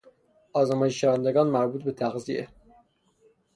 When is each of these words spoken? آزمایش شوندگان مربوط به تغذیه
آزمایش 0.53 1.01
شوندگان 1.01 1.47
مربوط 1.47 1.83
به 1.83 1.91
تغذیه 1.91 2.47